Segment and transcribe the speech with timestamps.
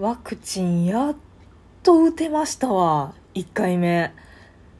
[0.00, 1.16] ワクチンやっ
[1.82, 3.12] と打てましたわ。
[3.34, 4.14] 1回目。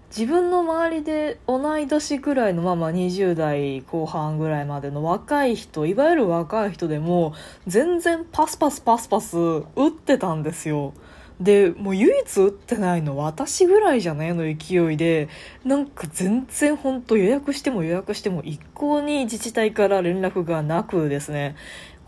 [0.09, 7.35] 自分の周りで同い年ぐらいのまま20代後半ぐらいまでの若い人いわゆる若い人でも
[7.67, 10.95] 全然パスパスパスパス打ってたんですよ。
[11.39, 15.29] でもう唯一打ってないの私ぐらいじゃないの勢いで
[15.67, 21.57] なんか全然本当予約しても予約しても一向に自治体から連絡がなくですね。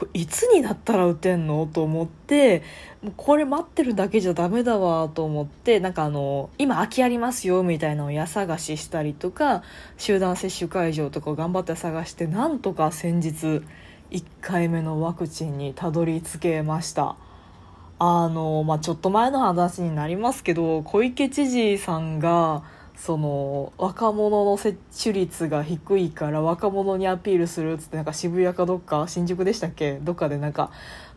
[0.02, 1.68] これいつになったら打てんの？
[1.72, 2.62] と思って
[3.02, 9.62] もうこれ待ってるだけじゃダメだわと思ってなんかあの今空きありますよみたいなのを家探ししたりとか
[9.96, 13.62] 集団接種会場とか頑張って探してなんとか先日
[14.10, 17.16] 1回目のワクチンにたどり着けました。
[17.98, 22.64] あの、まあ、ちょっと前の話になりますけど小池知事さんが
[22.96, 30.70] その若者の接種率が低いから若者にアピールするっつってなんか渋谷かどっか新宿でしたっけどっかでなんか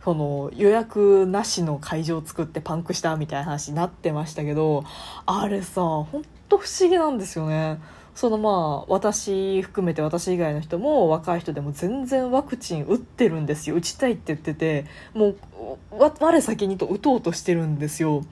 [0.03, 4.83] その予約なしの会場を作ってパンクしたみたいな話になってましたけど
[5.25, 7.79] あれさほんと不思議なんですよね。
[8.15, 15.35] そのまあ私含めて私以外の人も若い人でも全然ワクチン打ってるんですよ打ちたいって言っててもう
[15.91, 18.23] 我先にと打とうとしてるんですよ。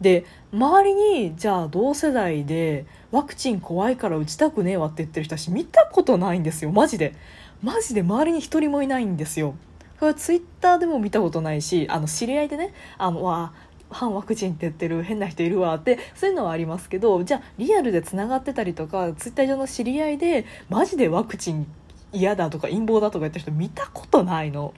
[0.00, 7.14] で周りにじゃあ同世代でワクチン怖いから打ちたくねえわって言ってる人たち見たことないんですよマジで。
[7.62, 9.54] マジで周りに一人もいないんですよ。
[9.98, 13.52] それはツイッターでも見たことないしあの知り合いでねあのわ
[13.90, 21.66] 反ワクチンって言ってる変な人いるわってそういうのはありますけどじゃあリアルでつながってたりとかツイッター上の知り合いでマジでワクチン
[22.12, 24.72] 嫌だとか陰謀だとか言った人見たことないの。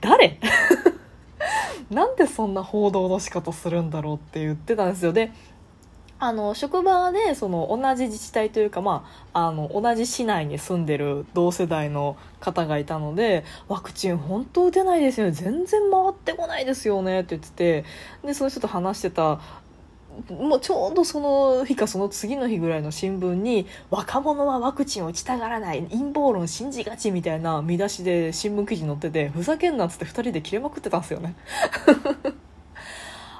[0.00, 0.40] 誰？
[1.90, 5.12] なんでそんな報道の仕方するんだろうって言ってたんですよ。
[5.12, 5.32] で
[6.18, 15.32] あの職場でその同じ自治体というか、まあ、あの同じ市内に住んでる同世代の方がいたのでワクチン本当打てないですよね。
[15.32, 17.84] 全然回ってこないですよねって言ってて
[18.24, 19.40] でその人と話してた
[20.30, 31.34] もうちょうどその日かその次の日ぐらいの新聞に「若者はワクチンを打ちたがらない陰謀論信じがち」みたいな見出しで新聞記事載っててふざけんなっつって2人で切れまくってたんですよね。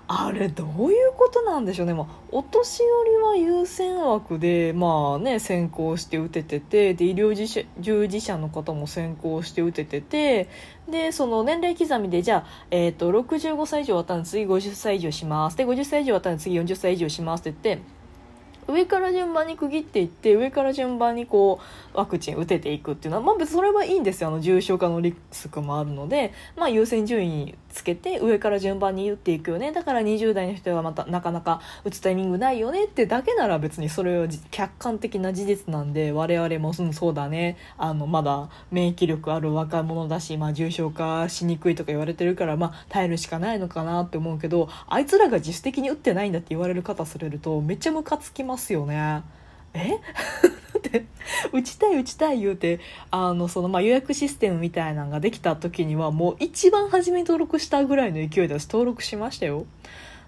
[0.08, 7.34] あれどういうことなんでしょうね、まあ、お年寄りは優先枠で、まあね、先行して打てててで医療
[7.80, 10.48] 従事者の方も先行して打ててて
[10.88, 15.56] でその年齢刻みでじゃあ、えーと、65歳以上終わったら次50歳以上します。
[15.56, 17.96] で50歳以上終わったら次40歳以上しますって言って
[18.68, 21.60] 上から順番に区切っていって上から順番にこ
[21.94, 24.28] うワクチン打てていくっていうのは、まあ、別それはいいんですよ。
[24.28, 29.70] あの重症化のリスクもあるので、まあ、優先順位つけて上から順番に打っていくよね。
[29.70, 32.86] だから20代の人はまたなかなか打つタイミングないよね。
[32.86, 37.58] ってだけなら別にそれは客観的な事実なんで我々も、うん、そうだね。
[37.76, 49.22] あのまだ免疫力ある若者だし、まあ、重症化しにくいとか言われてるから、まあ、耐えるしかないのかなって思うけどあいつらが自主的に打ってないんだって言われる方されるとめっちゃムカつきますよね。
[49.76, 50.00] え？
[50.78, 51.06] って
[51.52, 59.66] 打ちたい打ちたい言うてあのそのまあ予約システムみたいなのができた時にはもう一番初めに登録したぐらいの勢いで私登録しましたよ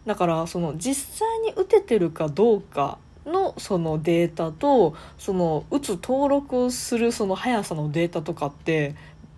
[0.07, 8.95] だからその実際に打ててるかどうかのそのデータとその打つ登録するその速さのデータとかって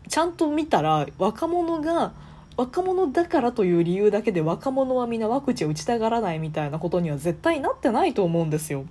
[0.09, 2.12] ちゃんと見たら若者が
[2.56, 8.84] 若者だからという理由だけで若者はみんなワクチン打ちたがらないみたいなことには絶対なってないと思うんですよ。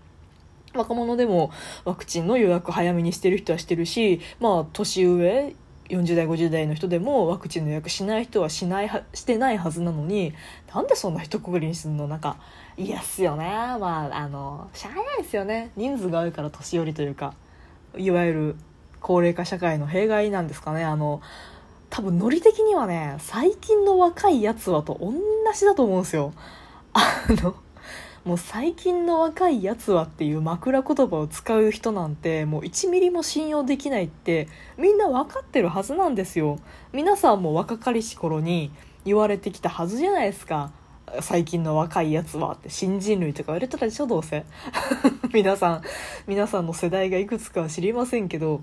[0.73, 1.51] 若者でも
[1.85, 5.55] ワクチンの予約早めにしてる人はしてるし、まあ、年上
[5.89, 10.33] 40代50代の人でもワクチンの予約しない人はしないはしてないはずなのに
[10.73, 12.07] なんでそんな一括りにするの？
[12.07, 12.37] なんか
[12.77, 13.45] 嫌っすよね。
[13.45, 15.71] まああのしゃあないですよね。
[15.75, 17.33] 人数が多いから年寄りというか
[17.97, 18.55] いわゆる
[19.01, 20.83] 高齢化社会の弊害なんですかね。
[20.83, 21.21] あの
[21.89, 25.11] 多分ノリ的にはね最近の若いやつはと同
[25.55, 26.33] じだと思うんですよ。
[26.93, 27.55] あの
[28.25, 34.47] もう最近の若いやつはっていう枕言葉を使う人なんてもう1ミリも信用できないって
[34.77, 36.59] みんな分かってるはずなんですよ。
[36.93, 38.71] 皆さんも若かりし頃に
[39.05, 40.71] 言われてきたはずじゃないですか。
[41.21, 44.45] 最近の若いやつはって新人類とか言われたらでしょどうせ。
[45.33, 45.81] 皆さん
[46.27, 48.61] 皆さんの世代がいくつかは知りませんけど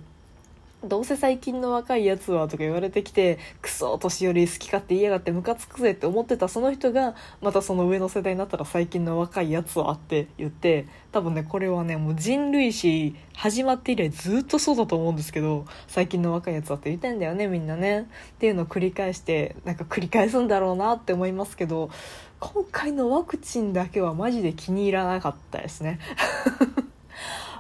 [0.87, 18.01] どうせ最近の若いやつはとか言われてきてクソ年寄り好き勝手言いやがってムカつくぜって思ってたその人がまたその上の世代になったら最近の若いやつはって言って多分ねこれはねもう人類史始まって以来ずっとそうだと思うんですけど最近の若いやつはって言いたいんだよねみんなね。
[18.01, 18.05] っ
[18.39, 21.91] ていうのを繰り返してなんか繰り返すんだろうなって思いますけど
[22.39, 25.99] 今回のワクチンだけはマジで気に入らなかったですね。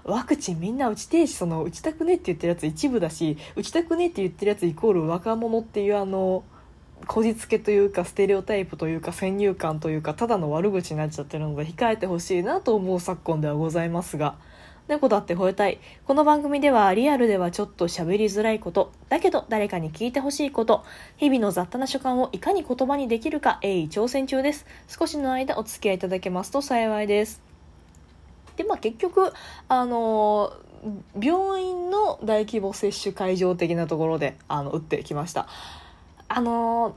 [0.06, 6.44] ワクチンみんな打ちてえしその打ちたくねって言ってるやつ一部だし打ちたくねって言ってるやつイコール若者っていうあの
[7.06, 14.36] こじつけというかステレオタイプというか先入観というかただの悪口になっちゃってるので控えてほしいなと思う昨今ではございますが。
[14.88, 15.80] 猫だって吠えたい。
[16.04, 20.84] この番組ではリアルではちょっと喋りづらいことだけど誰かに聞いてほしいこと
[21.16, 24.64] 日々の雑多な所感をいかに言葉にできるか鋭意挑戦中です。
[24.86, 27.45] 少しの間お付き合いいただけますと幸いです。
[28.56, 29.32] でまあ結局
[29.68, 30.52] あの
[31.20, 35.48] 病院の大規模接種会場的なところであの打ってきました。
[36.28, 36.96] あの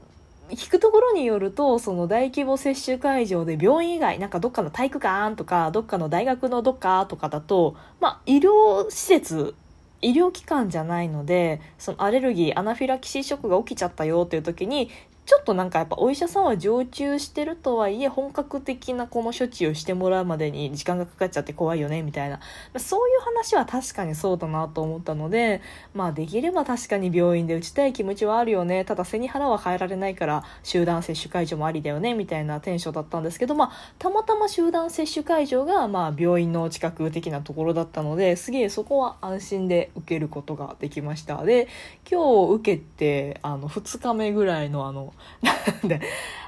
[0.51, 9.53] 聞くところによるとその大規模接種会場で病院以外なんかどっかの体育館とかどっかの大学のどっかとかだと、まあ、医療施設
[10.01, 14.89] 医療機関じゃないのでそのアレルギーアナフィラキシーショックが起きちゃったよっていう時に
[15.29, 22.39] ちょっとなんかやっぱお医者さんは常駐してるとはいえ本格的なこの処置をしてもらうまでに時間がかかっちゃって怖いよねみたいな。
[22.73, 25.61] まそういう話は確かにそうだなと思ったので
[25.93, 41.43] まあできれば確かに病院で打ちたい気持ちはあるよねただ背に腹は変えられないから集団接種会場もありだよねみたいなテンションだったんですけどまあたまたま集団接種会場がまあ病院の近く的なところだったのですげえそこは安心で受けることができました。
[41.43, 41.67] で
[42.09, 45.13] 今日受けてあの2日目ぐらいのあの
[45.83, 46.01] で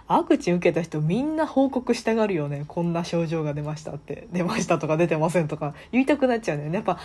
[0.08, 2.66] ワクチン受けた人みんな報告したがるよね。
[2.68, 4.28] こんな症状が出ましたって。
[4.34, 5.74] 出ましたとか出てませんとか。
[5.92, 6.76] 言いたくなっちゃうんだよね。
[6.76, 7.00] やっぱ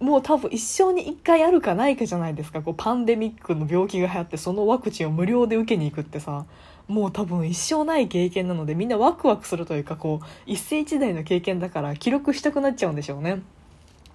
[0.00, 2.60] もう多分一生に一回あるかないかじゃないですか。
[2.60, 6.44] こうパンデミックの病気が流行ってそのワクチンを無料で受けに行くってさ。
[6.88, 13.42] もう多分一生ない経験なのでみんなワクワクするというかこう一世一代の経験だから記録したくなっちゃうんでしょうね。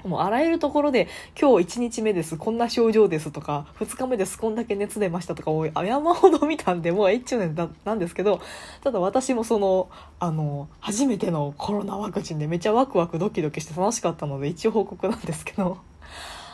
[0.03, 1.07] もうあらゆるところで
[1.39, 8.41] 今日1日目ですこんな症状ですとか2日目ですこんだけ熱出ましたとかを山ほど見たんでもう一中年なんですけど
[8.83, 9.89] ただ私もその
[10.19, 15.90] あの初めてのコロナワクチンでめっちゃワクワクドキドキして楽しかったので一応報告なんですけど。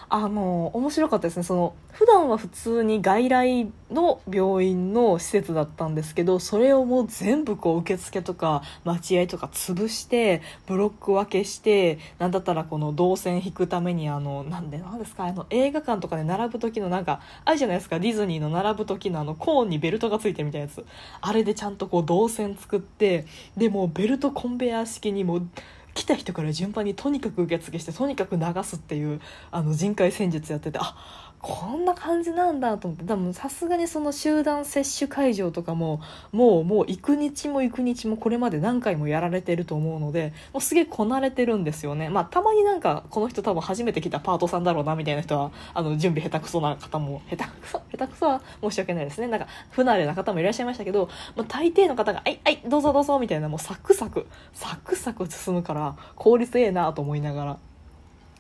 [0.10, 1.44] あの面白かったですね。
[1.44, 18.00] その普段は普通に外来の病院の施設だったんですけどそれをもう全部こう受付とか待合とか潰してブロック分けしてなんだったらこの動線引くためにあのなんでなんですかあの映画館とかで並ぶ時のなんかあるじゃないですか。
[18.00, 20.86] ディズニーの並ぶ時のあのコーンにベルトがついてるみたいなやつ。
[21.20, 23.26] あれでちゃんとこう動線作って
[23.58, 25.48] でもベルトコンベヤー式にもう
[25.98, 33.06] 来た人から順番にとにかく受付してとにかく流すっていうあの人海戦術やっててあこんな感じなんだと思って。
[33.06, 36.02] 多分さすがにその集団接種会場とかも
[36.32, 42.10] もうもう行く日も行く日もこれまで何回もやられてると思うのでもうすげえこなれてるんですよね。
[42.10, 49.28] まあたまになんかこの人多分初めて来たパートさんだろうなみたいな人はあの準備下手くそな方も下手くそ下手くそは申し訳ないですね。
[49.28, 57.58] なんか不慣れな方もいらっしゃいましたけど、まあ、大抵の方が「はいはいどうぞどうぞ」みたいなもうサクサクサクサク進むから効率ええなと思いながら。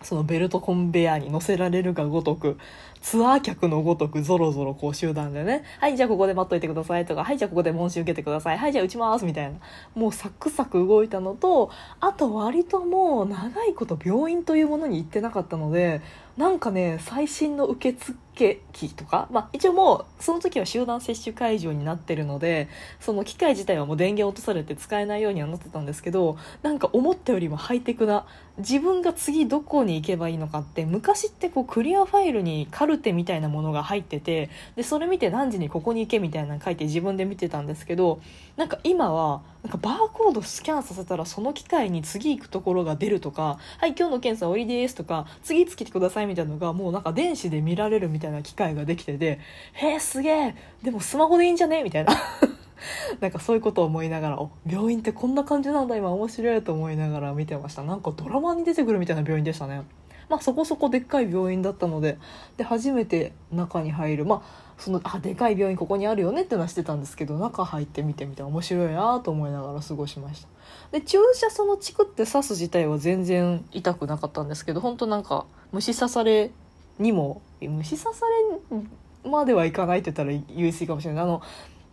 [0.04, 2.58] そのベルトコンベヤーに乗せられるがごとく
[3.02, 9.58] ツアー客のごとくぞろぞろこう集団でね「はいじゃあここで待っといてください」とか「はいじゃあここで問診受けてください」「はいじゃあ打ちます」みたいな。
[9.96, 16.02] もうサクサク動いたのとあと割ともう長いこと病院というものに行ってなかったので
[16.38, 22.70] なんかね最新の受付機とか、まあ、一応もうその時は集団接種会場になってるので
[23.00, 28.26] その機械自体はもう電源落とされて使えないようにはなってたんですけどなんか思ったよりもハイテクな
[28.58, 38.20] 自分が次どこに行けばいいのかって昔ってこうクリアファイルにカルテみたいなものが入っててでそれ見て何時にここに行けみたいなの書いて自分で見てたんですけど
[38.56, 49.40] なんか今はなんかバーコードスキャンさせたらその機械に次行くところが出るとか「はい今日の検査終わりです」とか「次つけてください」みたいなのがもうなんか電子で見られるみたいなたいな機械ができてて
[49.74, 52.14] 「へえすげえでもスマホでいいんじゃね?」みたいな。
[53.20, 57.82] なんかそういうことを思いながら病院ってこんな感じなんだ今面白いと思いながら見てました。
[57.84, 59.82] なんかドラマに出てくるみたいな病院でしたね。
[60.30, 62.18] まあそこそこでっかい病院だったので
[62.58, 64.26] で初めて中に入る。
[64.26, 66.44] まあそのあでかい病院ここにあるよね？
[66.44, 70.48] ってのはしてたんですけど中入ってみてみて面白いなと思いながら過ごしました。
[70.92, 76.52] で注射そのチクって刺す自体は全然痛くなかったんですけど本当なんか虫刺され
[77.00, 78.26] にも虫刺さ
[78.72, 81.24] れまではいかないって言ったら言い過ぎかもしれない。
[81.24, 81.42] あの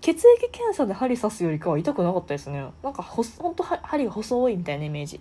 [0.00, 2.64] 血液検査で針刺すよりかは痛くなかったですね。
[2.82, 5.20] なんかほほんと針が細いみたいなイメージ。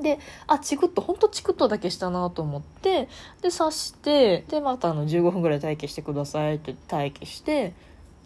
[0.00, 3.08] であチクッとほんとチクッとだけしたなと思って
[3.42, 7.74] で刺してでまたあの15分ぐらい待機してくださいって待機して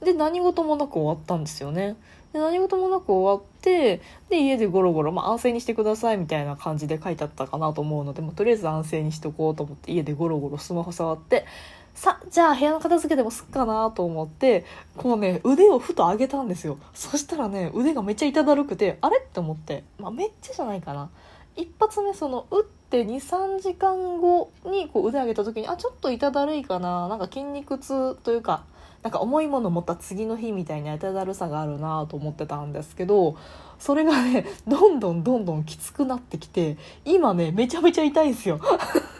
[0.04, 1.96] で何事もなく終わったんですよね。
[2.32, 11.46] で何事もなく終わってで家でゴロゴロ、まあ、安静にしてくださいみたいな感じで書いてあったかなと思うので、まあ、とりあえず安静にしとこうと思って家でゴロゴロスマホ触って
[11.94, 14.64] さじゃあ部屋の片付けでもすっかなと思って
[14.96, 16.78] こうね腕をふと上げたんですよ。
[16.94, 21.10] そしたらね腕がめっちゃ痛だるくてあれって思って、まあ、めっちゃじゃないかな。
[21.54, 27.08] 一発目その打って23時間後にこう腕上げた時にあちょっと痛だるいかな。
[27.08, 28.64] なんか筋肉痛というか
[29.02, 33.36] なんか重いもの持った次の日みたいな痛だるさがあるなと思ってたんですけど
[33.78, 38.60] それがね どんどんどんどんきつくなってきて今ねめちゃめちゃ痛いんですよ。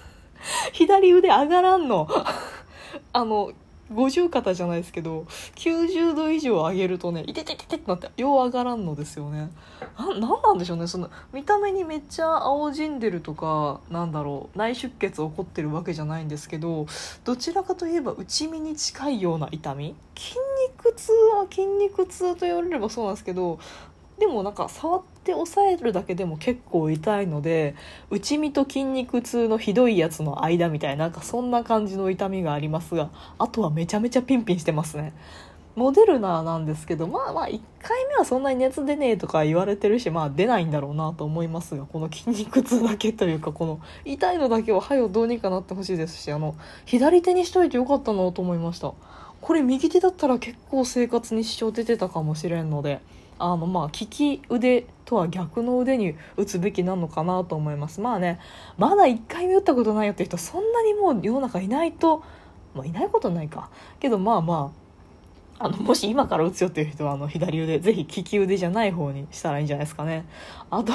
[0.72, 2.08] 左腕上がらんの。
[3.12, 3.52] あの
[3.92, 9.50] 五十肩じゃないですけど90度以上上げるとねいててててってなってよう上がらんのですよね。
[9.99, 10.87] ななんなんでしょうね。
[10.87, 16.87] その見た目にめっちゃ青じんでるとかなんだろう内出血起こってるわけじゃないんですけど
[17.25, 19.94] どちらかといえば内身に近いような痛み。
[20.14, 20.37] 筋
[20.68, 23.58] 肉痛は筋肉痛と言われればそうなんですけど
[24.22, 27.74] でもなんか触って押さえるだけでも結構痛いので
[28.08, 35.12] 内身と筋肉痛のひどいやつの間みたいななんかそんな感じの痛みがありますがあとはめちゃめちゃピンピンしてますね。
[35.74, 48.92] モデルナなんですけどまあまあ1回目はそんなに熱出ねえとか言われてるしまあ出ないんだろうなと思いますがこの筋肉痛だけというかこの痛いのだけははよどうにかなってほしいですしあの左手にしといてよかったなと思いました。
[49.40, 53.00] これ右手だったら結構生活に支障出てたかもしれんので
[53.42, 58.00] あのまあ利き腕とは逆の腕に打つべきなのかなと思います。
[58.00, 58.38] まあね
[58.78, 62.22] まだ1回目打ったことないよって人そんなにもう世の中いないと、
[62.75, 63.70] まあ、いないことないか。
[63.99, 64.72] けどまあま
[65.58, 70.25] ああのもし今から打つよっていう人はあの左腕ぜひ利き腕じゃない方にしたらいいんじゃないですかね。
[70.70, 70.92] あと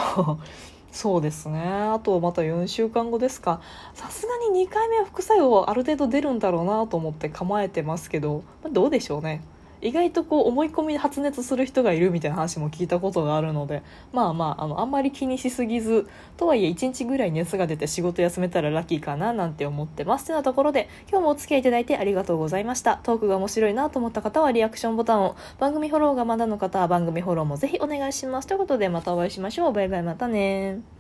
[0.92, 1.60] そうですね。
[1.60, 3.62] あとまた4週間後ですか。
[3.94, 9.44] さすがに2回目は副作用はある程度出るんだろうなと思って構えてますけど、どうでしょうね。
[9.82, 16.08] 意外とこう思い込みで発熱する人がいるみたいな話も聞いたことがあるのでまあまああのあんまり気にしすぎず
[16.38, 20.26] とはいえ1日ぐらい熱が出て仕事休めたらラッキーかななんて思ってます。
[20.26, 22.98] というようなところで今日もお付き合いいただいてありがとうございました。
[22.98, 28.48] トークが面白いなと思った方はリアクションボタンを番組フォローがまだの方は番組フォローもぜひお願いします。
[28.48, 29.74] ということでまたお会いしましょう。
[29.74, 30.97] バイバイまたね